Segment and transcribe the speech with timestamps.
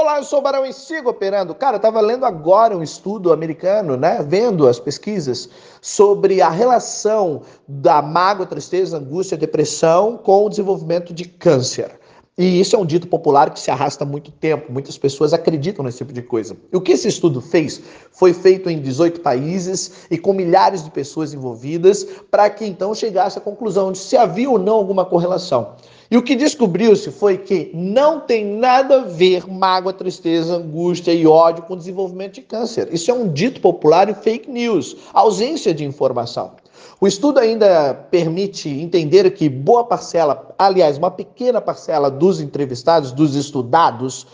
[0.00, 1.52] Olá, eu sou o Barão e sigo operando.
[1.56, 4.24] Cara, eu estava lendo agora um estudo americano, né?
[4.24, 5.48] Vendo as pesquisas
[5.80, 11.98] sobre a relação da mágoa, tristeza, angústia, depressão com o desenvolvimento de câncer.
[12.38, 15.84] E isso é um dito popular que se arrasta há muito tempo, muitas pessoas acreditam
[15.84, 16.56] nesse tipo de coisa.
[16.72, 20.92] E o que esse estudo fez foi feito em 18 países e com milhares de
[20.92, 25.74] pessoas envolvidas, para que então chegasse à conclusão de se havia ou não alguma correlação.
[26.10, 31.26] E o que descobriu-se foi que não tem nada a ver mágoa, tristeza, angústia e
[31.26, 32.88] ódio com o desenvolvimento de câncer.
[32.90, 36.52] Isso é um dito popular e fake news, ausência de informação.
[36.98, 43.34] O estudo ainda permite entender que boa parcela, aliás, uma pequena parcela dos entrevistados, dos
[43.34, 44.26] estudados,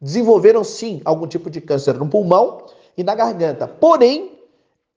[0.00, 2.62] desenvolveram sim algum tipo de câncer no pulmão
[2.96, 3.68] e na garganta.
[3.68, 4.32] Porém,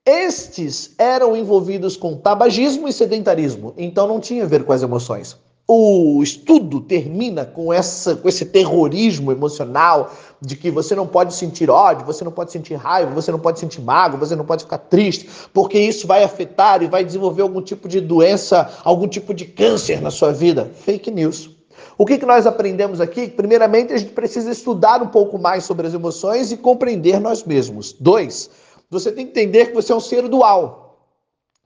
[0.06, 5.36] estes eram envolvidos com tabagismo e sedentarismo, então não tinha a ver com as emoções
[5.74, 11.70] o estudo termina com, essa, com esse terrorismo emocional de que você não pode sentir
[11.70, 14.78] ódio, você não pode sentir raiva, você não pode sentir mágoa, você não pode ficar
[14.78, 19.46] triste, porque isso vai afetar e vai desenvolver algum tipo de doença, algum tipo de
[19.46, 20.70] câncer na sua vida.
[20.84, 21.50] Fake news.
[21.96, 23.28] O que, que nós aprendemos aqui?
[23.28, 27.94] Primeiramente, a gente precisa estudar um pouco mais sobre as emoções e compreender nós mesmos.
[27.98, 28.50] Dois,
[28.90, 30.98] você tem que entender que você é um ser dual.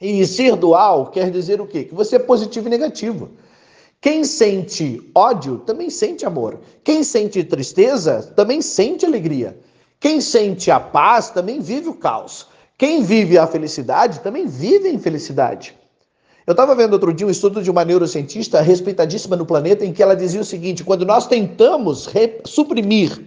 [0.00, 1.84] E ser dual quer dizer o quê?
[1.84, 3.30] Que você é positivo e negativo.
[4.06, 6.60] Quem sente ódio também sente amor.
[6.84, 9.58] Quem sente tristeza também sente alegria.
[9.98, 12.46] Quem sente a paz também vive o caos.
[12.78, 15.76] Quem vive a felicidade também vive a infelicidade.
[16.46, 20.04] Eu estava vendo outro dia um estudo de uma neurocientista respeitadíssima no planeta em que
[20.04, 22.08] ela dizia o seguinte: quando nós tentamos
[22.44, 23.20] suprimir,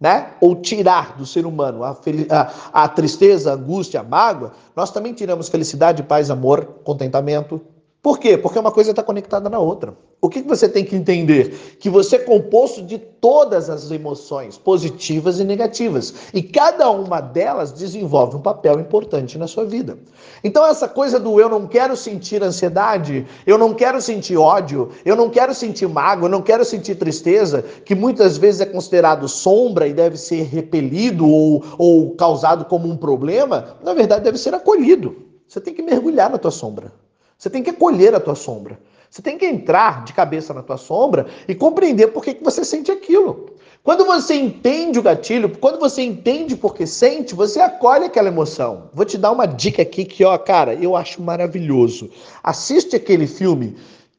[0.00, 1.94] né, ou tirar do ser humano a,
[2.30, 7.60] a, a tristeza, a angústia, a mágoa, nós também tiramos felicidade, paz, amor, contentamento,
[8.08, 8.38] por quê?
[8.38, 9.94] Porque uma coisa está conectada na outra.
[10.18, 11.76] O que você tem que entender?
[11.78, 16.14] Que você é composto de todas as emoções, positivas e negativas.
[16.32, 19.98] E cada uma delas desenvolve um papel importante na sua vida.
[20.42, 25.14] Então, essa coisa do eu não quero sentir ansiedade, eu não quero sentir ódio, eu
[25.14, 29.86] não quero sentir mágoa, eu não quero sentir tristeza, que muitas vezes é considerado sombra
[29.86, 35.14] e deve ser repelido ou, ou causado como um problema, na verdade deve ser acolhido.
[35.46, 36.90] Você tem que mergulhar na tua sombra.
[37.38, 38.78] Você tem que acolher a tua sombra.
[39.08, 42.64] Você tem que entrar de cabeça na tua sombra e compreender por que, que você
[42.64, 43.50] sente aquilo.
[43.82, 48.90] Quando você entende o gatilho, quando você entende por que sente, você acolhe aquela emoção.
[48.92, 52.10] Vou te dar uma dica aqui que, ó, cara, eu acho maravilhoso.
[52.42, 53.76] Assiste aquele filme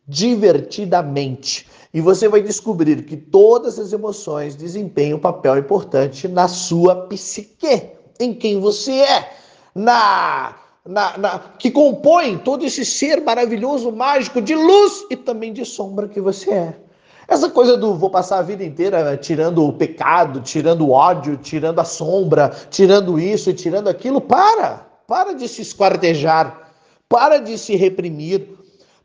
[0.08, 6.96] divertidamente e você vai descobrir que todas as emoções desempenham um papel importante na sua
[7.08, 9.34] psique, em quem você é,
[9.76, 15.66] na na, na, que compõem todo esse ser maravilhoso, mágico, de luz e também de
[15.66, 16.76] sombra que você é.
[17.28, 21.80] Essa coisa do vou passar a vida inteira tirando o pecado, tirando o ódio, tirando
[21.80, 24.88] a sombra, tirando isso e tirando aquilo, para!
[25.06, 26.72] Para de se esquartejar,
[27.08, 28.48] para de se reprimir,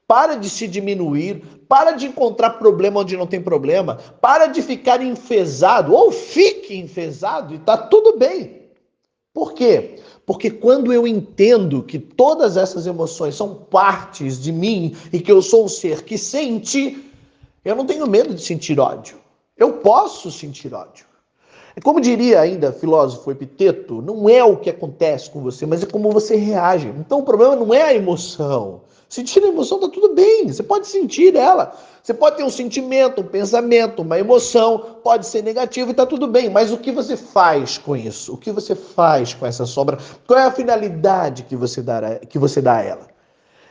[0.07, 5.03] para de se diminuir, para de encontrar problema onde não tem problema, para de ficar
[5.03, 8.65] enfesado, ou fique enfesado e tá tudo bem.
[9.33, 9.97] Por quê?
[10.27, 15.43] Porque quando eu entendo que todas essas emoções são partes de mim e que eu
[15.43, 17.11] sou um ser que sente,
[17.65, 19.19] eu não tenho medo de sentir ódio.
[19.57, 21.07] Eu posso sentir ódio.
[21.83, 26.13] Como diria ainda filósofo Epiteto, não é o que acontece com você, mas é como
[26.13, 26.89] você reage.
[26.99, 28.83] Então o problema não é a emoção.
[29.09, 31.77] Sentir a emoção tá tudo bem, você pode sentir ela.
[32.03, 36.27] Você pode ter um sentimento, um pensamento, uma emoção, pode ser negativo e tá tudo
[36.27, 38.35] bem, mas o que você faz com isso?
[38.35, 39.99] O que você faz com essa sombra?
[40.27, 41.83] Qual é a finalidade que você
[42.29, 43.14] que você dá a ela?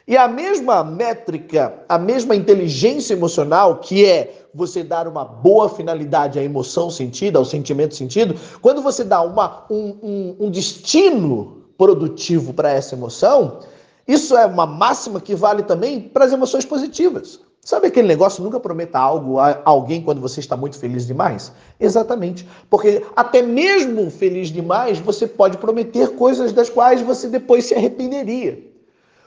[0.05, 6.37] E a mesma métrica, a mesma inteligência emocional, que é você dar uma boa finalidade
[6.37, 12.53] à emoção sentida, ao sentimento sentido, quando você dá uma, um, um, um destino produtivo
[12.53, 13.59] para essa emoção,
[14.05, 17.39] isso é uma máxima que vale também para as emoções positivas.
[17.61, 21.53] Sabe aquele negócio, nunca prometa algo a alguém quando você está muito feliz demais?
[21.79, 22.45] Exatamente.
[22.69, 28.72] Porque até mesmo feliz demais, você pode prometer coisas das quais você depois se arrependeria.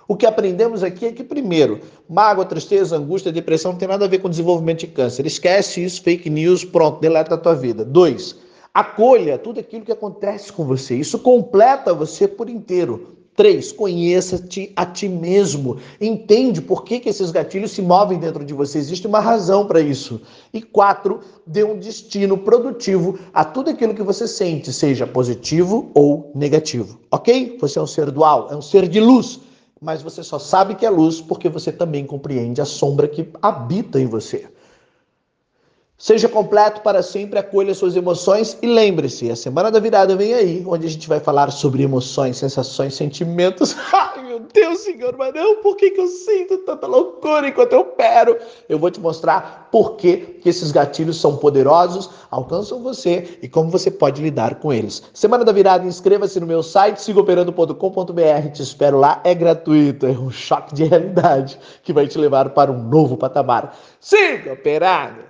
[0.09, 4.09] O que aprendemos aqui é que, primeiro, mágoa, tristeza, angústia, depressão não tem nada a
[4.09, 5.27] ver com desenvolvimento de câncer.
[5.27, 7.85] Esquece isso, fake news, pronto, deleta a tua vida.
[7.85, 8.37] Dois,
[8.73, 10.95] acolha tudo aquilo que acontece com você.
[10.95, 13.17] Isso completa você por inteiro.
[13.35, 15.77] Três, conheça-te a ti mesmo.
[16.01, 18.79] Entende por que, que esses gatilhos se movem dentro de você.
[18.79, 20.23] Existe uma razão para isso.
[20.55, 26.31] E quatro, dê um destino produtivo a tudo aquilo que você sente, seja positivo ou
[26.35, 26.99] negativo.
[27.11, 27.59] Ok?
[27.61, 29.41] Você é um ser dual, é um ser de luz.
[29.81, 34.01] Mas você só sabe que é luz porque você também compreende a sombra que habita
[34.01, 34.49] em você.
[35.99, 40.63] Seja completo para sempre, acolha suas emoções e lembre-se, a semana da virada vem aí,
[40.67, 43.75] onde a gente vai falar sobre emoções, sensações, sentimentos.
[43.91, 47.81] Ai, meu Deus, Senhor, mas não, por que, que eu sinto tanta loucura enquanto eu
[47.81, 48.37] opero?
[48.69, 53.71] Eu vou te mostrar por que, que esses gatilhos são poderosos, alcançam você e como
[53.71, 55.03] você pode lidar com eles.
[55.15, 60.31] Semana da virada, inscreva-se no meu site, sigaoperando.com.br, te espero lá, é gratuito, é um
[60.31, 63.75] choque de realidade que vai te levar para um novo patamar.
[63.99, 65.25] Siga operando!